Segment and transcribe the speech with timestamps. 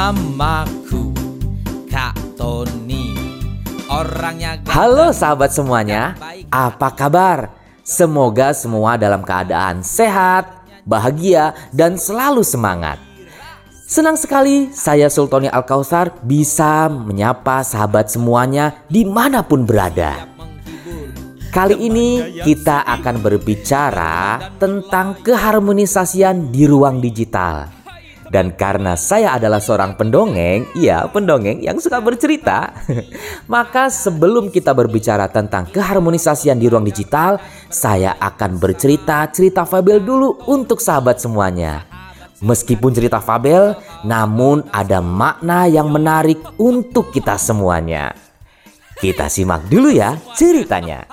[0.00, 1.12] Namaku
[1.84, 3.12] Kak Tony
[3.84, 6.16] Orangnya ganteng, Halo sahabat semuanya,
[6.48, 7.52] apa kabar?
[7.84, 12.96] Semoga semua dalam keadaan sehat, bahagia, dan selalu semangat.
[13.84, 20.24] Senang sekali saya Sultoni Alkausar bisa menyapa sahabat semuanya di mana pun berada.
[21.52, 27.79] Kali ini kita akan berbicara tentang keharmonisasian di ruang digital.
[28.30, 32.70] Dan karena saya adalah seorang pendongeng, ya pendongeng yang suka bercerita,
[33.50, 40.46] maka sebelum kita berbicara tentang keharmonisasian di ruang digital, saya akan bercerita cerita fabel dulu
[40.46, 41.82] untuk sahabat semuanya.
[42.38, 43.74] Meskipun cerita fabel,
[44.06, 48.14] namun ada makna yang menarik untuk kita semuanya.
[48.96, 51.04] Kita simak dulu ya ceritanya.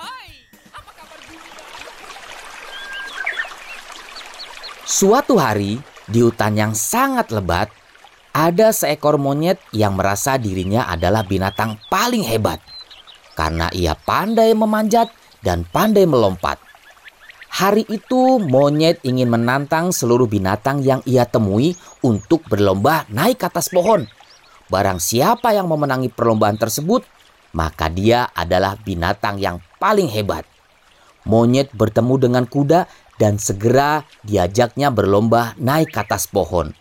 [4.88, 7.68] Suatu hari, di hutan yang sangat lebat,
[8.32, 12.64] ada seekor monyet yang merasa dirinya adalah binatang paling hebat
[13.38, 15.14] karena ia pandai memanjat
[15.46, 16.58] dan pandai melompat.
[17.48, 23.72] Hari itu, monyet ingin menantang seluruh binatang yang ia temui untuk berlomba naik ke atas
[23.72, 24.04] pohon.
[24.68, 27.08] Barang siapa yang memenangi perlombaan tersebut,
[27.56, 30.44] maka dia adalah binatang yang paling hebat.
[31.24, 32.86] Monyet bertemu dengan kuda
[33.18, 36.74] dan segera diajaknya berlomba naik ke atas pohon.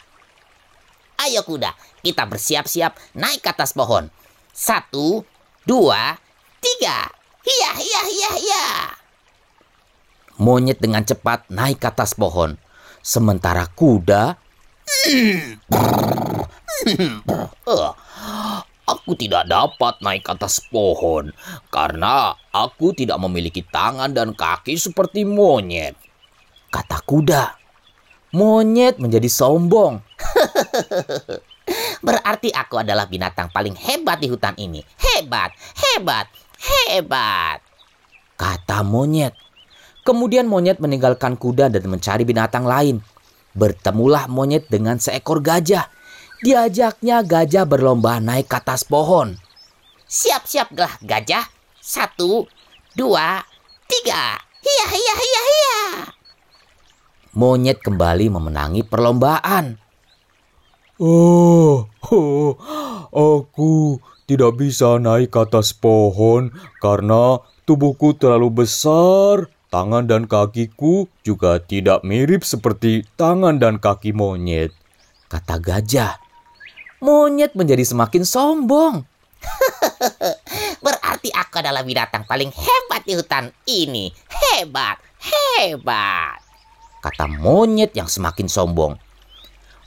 [1.16, 1.72] Ayo kuda,
[2.04, 4.12] kita bersiap-siap naik ke atas pohon.
[4.52, 5.24] Satu,
[5.64, 6.16] dua,
[6.60, 7.08] tiga.
[7.46, 8.66] Hiya, hiya, hiya, hiya.
[10.36, 12.60] Monyet dengan cepat naik ke atas pohon.
[13.00, 14.36] Sementara kuda
[17.66, 17.90] Eh,
[18.86, 21.34] aku tidak dapat naik ke atas pohon
[21.74, 25.98] karena aku tidak memiliki tangan dan kaki seperti monyet.
[26.76, 27.44] Kata kuda.
[28.36, 29.96] Monyet menjadi sombong.
[32.06, 34.84] Berarti aku adalah binatang paling hebat di hutan ini.
[35.00, 36.28] Hebat, hebat,
[36.60, 37.64] hebat.
[38.36, 39.32] Kata monyet.
[40.04, 43.00] Kemudian monyet meninggalkan kuda dan mencari binatang lain.
[43.56, 45.88] Bertemulah monyet dengan seekor gajah.
[46.44, 49.40] Diajaknya gajah berlomba naik ke atas pohon.
[50.04, 51.48] Siap-siaplah gajah.
[51.80, 52.44] Satu,
[52.92, 53.40] dua,
[53.88, 54.36] tiga.
[54.60, 56.15] Hiya, hiya, hiya, hiya.
[57.36, 59.76] Monyet kembali memenangi perlombaan.
[60.96, 62.50] Oh, oh,
[63.12, 66.48] aku tidak bisa naik ke atas pohon
[66.80, 67.36] karena
[67.68, 69.52] tubuhku terlalu besar.
[69.68, 74.72] Tangan dan kakiku juga tidak mirip seperti tangan dan kaki monyet.
[75.28, 76.16] Kata gajah.
[77.04, 79.04] Monyet menjadi semakin sombong.
[80.84, 84.08] Berarti aku adalah binatang paling hebat di hutan ini.
[84.32, 86.35] Hebat, hebat.
[87.06, 88.98] Kata monyet yang semakin sombong.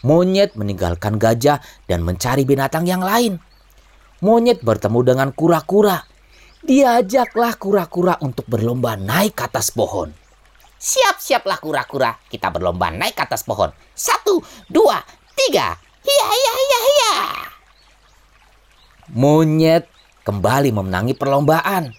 [0.08, 3.44] Monyet meninggalkan gajah dan mencari binatang yang lain.
[4.24, 6.08] Monyet bertemu dengan kura-kura.
[6.64, 10.16] Diajaklah kura-kura untuk berlomba naik ke atas pohon.
[10.80, 12.16] Siap-siaplah kura-kura.
[12.32, 13.68] Kita berlomba naik ke atas pohon.
[13.92, 14.40] Satu,
[14.72, 15.04] dua,
[15.36, 15.76] tiga.
[16.00, 17.16] Hiya, hiya, hiya, hiya.
[19.12, 19.92] Monyet
[20.24, 21.92] kembali memenangi perlombaan.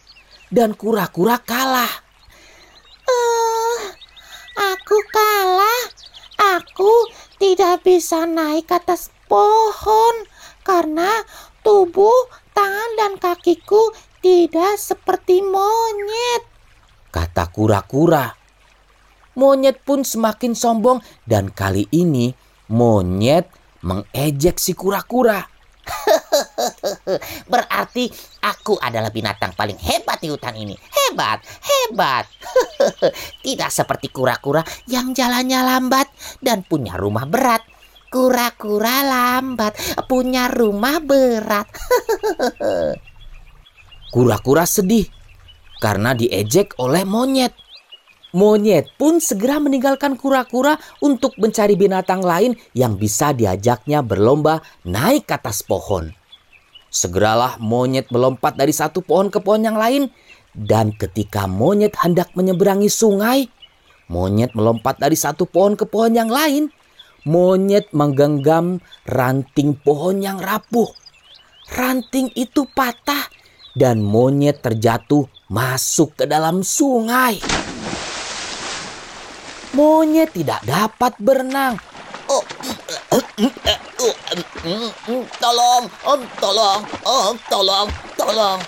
[0.49, 2.09] Dan kura-kura kalah.
[4.71, 5.83] Aku kalah.
[6.63, 7.11] Aku
[7.43, 10.15] tidak bisa naik ke atas pohon
[10.63, 11.27] karena
[11.67, 13.91] tubuh, tangan, dan kakiku
[14.23, 16.47] tidak seperti monyet.
[17.11, 18.31] Kata kura-kura.
[19.35, 22.31] Monyet pun semakin sombong dan kali ini
[22.71, 23.51] monyet
[23.83, 25.43] mengejek si kura-kura.
[27.53, 28.09] Berarti
[28.45, 30.75] aku adalah binatang paling hebat di hutan ini.
[30.77, 32.25] Hebat, hebat.
[33.45, 36.09] Tidak seperti kura-kura yang jalannya lambat
[36.41, 37.63] dan punya rumah berat.
[38.11, 39.79] Kura-kura lambat,
[40.11, 41.71] punya rumah berat.
[44.15, 45.07] Kura-kura sedih
[45.79, 47.55] karena diejek oleh monyet.
[48.31, 55.35] Monyet pun segera meninggalkan kura-kura untuk mencari binatang lain yang bisa diajaknya berlomba naik ke
[55.35, 56.15] atas pohon.
[56.91, 60.11] Segeralah monyet melompat dari satu pohon ke pohon yang lain
[60.51, 63.47] dan ketika monyet hendak menyeberangi sungai,
[64.11, 66.75] monyet melompat dari satu pohon ke pohon yang lain.
[67.21, 70.89] Monyet menggenggam ranting pohon yang rapuh.
[71.69, 73.29] Ranting itu patah
[73.77, 77.39] dan monyet terjatuh masuk ke dalam sungai.
[79.77, 81.77] Monyet tidak dapat berenang.
[82.27, 82.43] Oh,
[85.41, 88.61] tolong, om, tolong, om, tolong, tolong.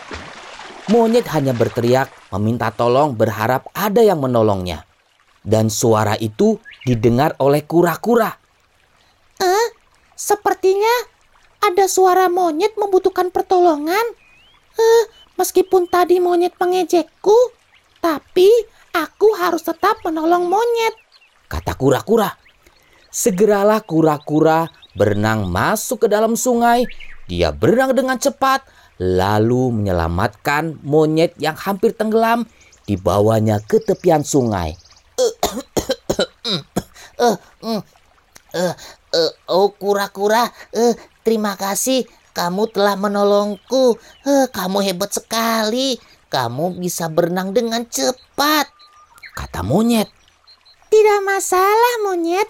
[0.90, 4.84] Monyet hanya berteriak meminta tolong berharap ada yang menolongnya.
[5.43, 8.31] Dan suara itu didengar oleh kura-kura.
[9.43, 9.67] Eh,
[10.14, 11.11] sepertinya
[11.62, 14.02] ada suara monyet membutuhkan pertolongan.
[14.75, 15.05] Eh,
[15.38, 17.34] meskipun tadi monyet mengejekku,
[18.02, 18.50] tapi
[18.94, 20.94] aku harus tetap menolong monyet.
[21.46, 22.31] Kata kura-kura.
[23.12, 26.84] Segeralah kura-kura berenang masuk ke dalam sungai.
[27.28, 28.64] Dia berenang dengan cepat,
[29.00, 32.44] lalu menyelamatkan monyet yang hampir tenggelam,
[32.84, 34.76] dibawanya ke tepian sungai.
[37.22, 37.38] Eh,
[37.70, 38.74] eh,
[39.14, 40.90] eh, oh kura-kura, eh,
[41.22, 42.02] terima kasih.
[42.34, 43.94] Kamu telah menolongku.
[44.26, 46.00] Eh, kamu hebat sekali.
[46.32, 48.66] Kamu bisa berenang dengan cepat.
[49.36, 50.08] Kata monyet.
[50.88, 52.48] Tidak masalah, monyet.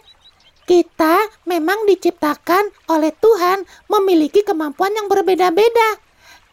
[0.63, 1.19] Kita
[1.51, 5.99] memang diciptakan oleh Tuhan memiliki kemampuan yang berbeda-beda.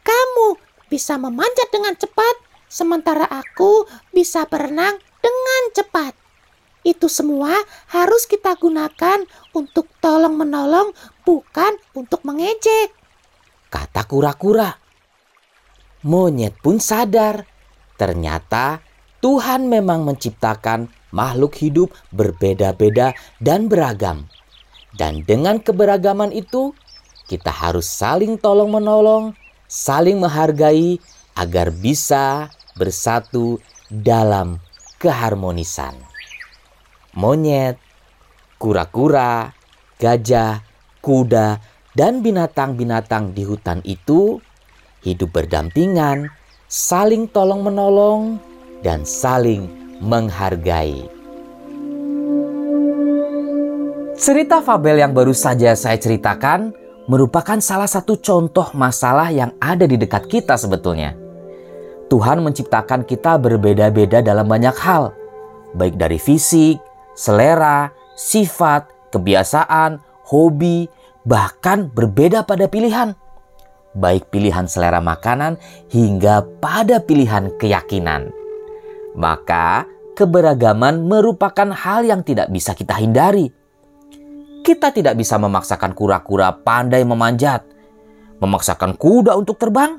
[0.02, 0.58] Kamu
[0.90, 2.36] bisa memanjat dengan cepat,
[2.66, 6.18] sementara aku bisa berenang dengan cepat.
[6.82, 7.54] Itu semua
[7.94, 9.22] harus kita gunakan
[9.54, 12.90] untuk tolong-menolong, bukan untuk mengejek.
[13.70, 14.74] Kata kura-kura.
[16.02, 17.46] Monyet pun sadar.
[18.00, 18.80] Ternyata
[19.20, 24.30] Tuhan memang menciptakan makhluk hidup berbeda-beda dan beragam.
[24.98, 26.74] Dan dengan keberagaman itu,
[27.30, 29.38] kita harus saling tolong-menolong,
[29.70, 30.98] saling menghargai
[31.38, 34.58] agar bisa bersatu dalam
[34.98, 35.94] keharmonisan.
[37.14, 37.78] Monyet,
[38.58, 39.54] kura-kura,
[40.02, 40.66] gajah,
[41.06, 41.62] kuda,
[41.94, 44.42] dan binatang-binatang di hutan itu
[45.06, 46.28] hidup berdampingan,
[46.68, 48.42] saling tolong-menolong,
[48.84, 51.08] dan saling menghargai.
[54.20, 56.76] Cerita fabel yang baru saja saya ceritakan
[57.08, 61.16] merupakan salah satu contoh masalah yang ada di dekat kita sebetulnya.
[62.12, 65.16] Tuhan menciptakan kita berbeda-beda dalam banyak hal,
[65.78, 66.82] baik dari fisik,
[67.16, 70.90] selera, sifat, kebiasaan, hobi,
[71.26, 73.14] bahkan berbeda pada pilihan.
[73.96, 75.58] Baik pilihan selera makanan
[75.90, 78.39] hingga pada pilihan keyakinan.
[79.18, 79.88] Maka
[80.20, 83.48] keberagaman merupakan hal yang tidak bisa kita hindari.
[84.60, 87.64] Kita tidak bisa memaksakan kura-kura pandai memanjat,
[88.44, 89.98] memaksakan kuda untuk terbang,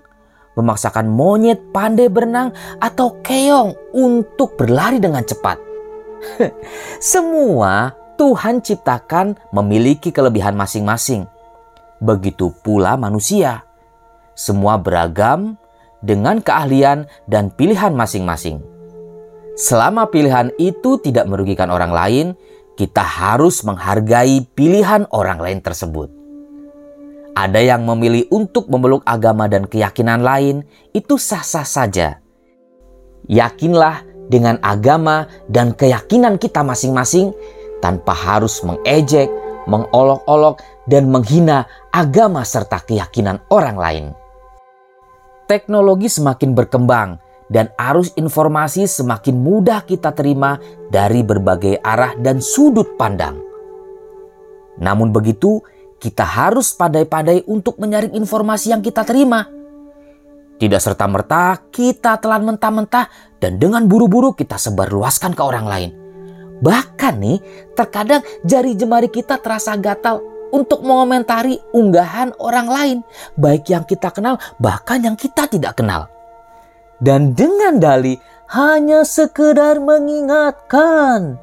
[0.55, 5.57] memaksakan monyet pandai berenang, atau keong untuk berlari dengan cepat.
[7.01, 11.25] Semua Tuhan ciptakan memiliki kelebihan masing-masing.
[12.05, 13.65] Begitu pula manusia.
[14.37, 15.57] Semua beragam
[16.05, 18.61] dengan keahlian dan pilihan masing-masing.
[19.61, 22.27] Selama pilihan itu tidak merugikan orang lain,
[22.81, 26.09] kita harus menghargai pilihan orang lain tersebut.
[27.37, 30.65] Ada yang memilih untuk memeluk agama dan keyakinan lain,
[30.97, 32.25] itu sah-sah saja.
[33.29, 34.01] Yakinlah
[34.33, 37.37] dengan agama dan keyakinan kita masing-masing
[37.85, 39.29] tanpa harus mengejek,
[39.69, 44.05] mengolok-olok, dan menghina agama serta keyakinan orang lain.
[45.45, 47.21] Teknologi semakin berkembang
[47.51, 50.57] dan arus informasi semakin mudah kita terima
[50.89, 53.43] dari berbagai arah dan sudut pandang.
[54.79, 55.61] Namun begitu,
[55.99, 59.45] kita harus pandai-pandai untuk menyaring informasi yang kita terima.
[60.57, 65.91] Tidak serta-merta kita telan mentah-mentah dan dengan buru-buru kita sebarluaskan ke orang lain.
[66.61, 67.39] Bahkan nih,
[67.75, 70.21] terkadang jari jemari kita terasa gatal
[70.53, 72.99] untuk mengomentari unggahan orang lain,
[73.41, 76.11] baik yang kita kenal bahkan yang kita tidak kenal
[77.01, 78.17] dan dengan dali
[78.53, 81.41] hanya sekedar mengingatkan.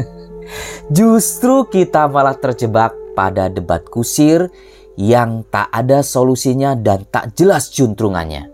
[0.96, 4.50] Justru kita malah terjebak pada debat kusir
[4.98, 8.50] yang tak ada solusinya dan tak jelas juntrungannya.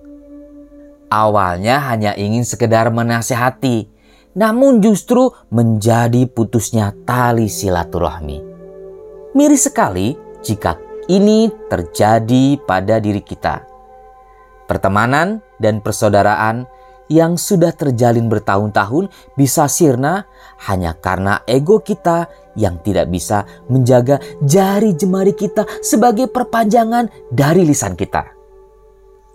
[1.06, 3.87] Awalnya hanya ingin sekedar menasehati,
[4.35, 8.42] namun justru menjadi putusnya tali silaturahmi.
[9.33, 13.62] Miris sekali jika ini terjadi pada diri kita.
[14.66, 16.67] Pertemanan dan persaudaraan
[17.07, 20.27] yang sudah terjalin bertahun-tahun bisa sirna
[20.67, 22.27] hanya karena ego kita
[22.59, 28.33] yang tidak bisa menjaga jari jemari kita sebagai perpanjangan dari lisan kita.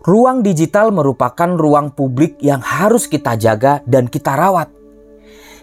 [0.02, 4.74] Ruang digital merupakan ruang publik yang harus kita jaga dan kita rawat.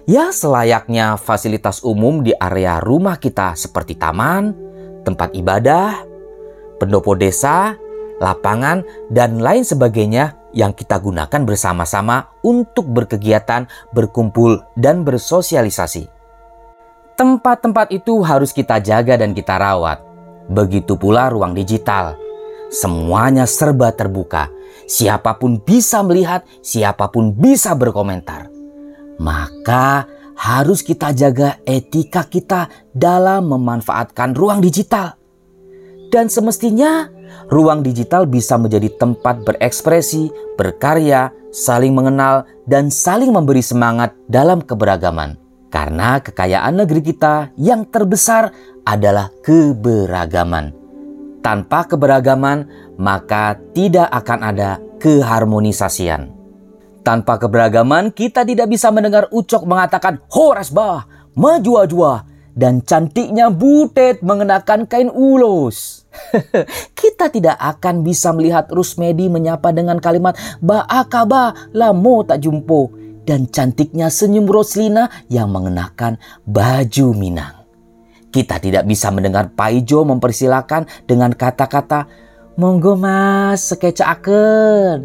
[0.07, 4.55] Ya, selayaknya fasilitas umum di area rumah kita seperti taman,
[5.03, 6.07] tempat ibadah,
[6.79, 7.75] pendopo desa,
[8.23, 16.09] lapangan, dan lain sebagainya yang kita gunakan bersama-sama untuk berkegiatan, berkumpul, dan bersosialisasi.
[17.19, 20.01] Tempat-tempat itu harus kita jaga dan kita rawat.
[20.49, 22.15] Begitu pula ruang digital.
[22.71, 24.49] Semuanya serba terbuka.
[24.89, 28.49] Siapa pun bisa melihat, siapa pun bisa berkomentar.
[29.19, 30.07] Maka
[30.39, 35.19] harus kita jaga etika kita dalam memanfaatkan ruang digital
[36.15, 37.11] Dan semestinya
[37.49, 45.37] ruang digital bisa menjadi tempat berekspresi, berkarya, saling mengenal, dan saling memberi semangat dalam keberagaman.
[45.69, 48.53] Karena kekayaan negeri kita yang terbesar
[48.89, 50.73] adalah keberagaman.
[51.45, 52.67] Tanpa keberagaman,
[52.97, 56.33] maka tidak akan ada keharmonisasian.
[57.05, 62.13] Tanpa keberagaman, kita tidak bisa mendengar Ucok mengatakan, Horas bah, maju ajwa,
[62.59, 66.08] dan cantiknya Butet mengenakan kain ulos.
[66.99, 72.93] kita tidak akan bisa melihat Rusmedi menyapa dengan kalimat Ba'akaba lamo tak jumpo
[73.29, 76.17] dan cantiknya senyum Roslina yang mengenakan
[76.49, 77.69] baju Minang.
[78.29, 82.09] Kita tidak bisa mendengar Paijo mempersilahkan dengan kata-kata
[82.59, 84.97] Monggo mas sekecaaken.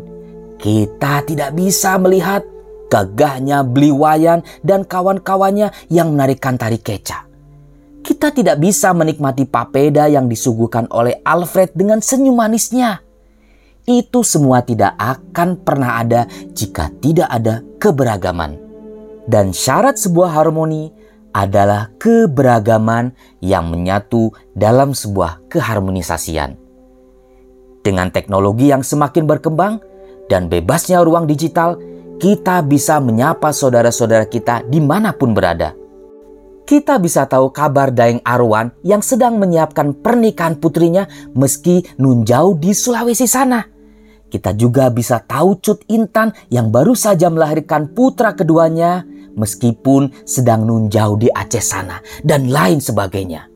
[0.58, 2.42] Kita tidak bisa melihat
[2.88, 7.33] gagahnya Bliwayan dan kawan-kawannya yang menarikan tari keca
[8.04, 13.00] kita tidak bisa menikmati papeda yang disuguhkan oleh Alfred dengan senyum manisnya.
[13.88, 18.60] Itu semua tidak akan pernah ada jika tidak ada keberagaman.
[19.24, 20.92] Dan syarat sebuah harmoni
[21.32, 26.60] adalah keberagaman yang menyatu dalam sebuah keharmonisasian.
[27.84, 29.80] Dengan teknologi yang semakin berkembang
[30.32, 31.76] dan bebasnya ruang digital,
[32.20, 35.83] kita bisa menyapa saudara-saudara kita di mana pun berada
[36.64, 42.72] kita bisa tahu kabar Daeng Arwan yang sedang menyiapkan pernikahan putrinya meski nun jauh di
[42.72, 43.64] Sulawesi sana.
[44.32, 49.06] Kita juga bisa tahu Cut Intan yang baru saja melahirkan putra keduanya
[49.38, 53.54] meskipun sedang nun jauh di Aceh sana dan lain sebagainya.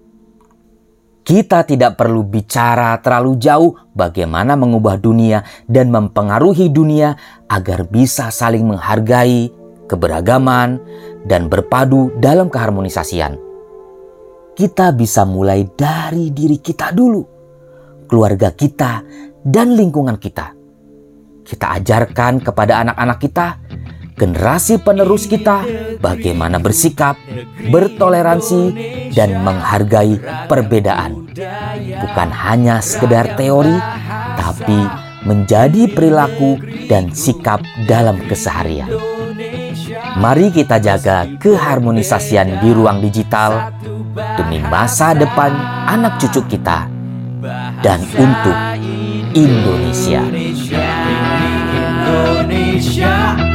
[1.28, 7.20] Kita tidak perlu bicara terlalu jauh bagaimana mengubah dunia dan mempengaruhi dunia
[7.52, 9.52] agar bisa saling menghargai
[9.88, 10.80] keberagaman,
[11.27, 13.36] dan berpadu dalam keharmonisasian.
[14.57, 17.22] Kita bisa mulai dari diri kita dulu,
[18.10, 19.05] keluarga kita,
[19.46, 20.55] dan lingkungan kita.
[21.46, 23.48] Kita ajarkan kepada anak-anak kita,
[24.17, 25.62] generasi penerus kita,
[26.01, 27.22] bagaimana bersikap,
[27.69, 28.63] bertoleransi,
[29.13, 30.17] dan menghargai
[30.50, 31.29] perbedaan.
[32.01, 33.77] Bukan hanya sekedar teori,
[34.36, 34.79] tapi
[35.24, 36.57] menjadi perilaku
[36.89, 39.16] dan sikap dalam keseharian.
[40.17, 43.69] Mari kita jaga keharmonisasian di ruang digital
[44.33, 45.53] demi masa depan
[45.86, 46.89] anak cucu kita
[47.86, 48.57] dan untuk
[49.38, 50.25] Indonesia.
[52.01, 53.47] Indonesia.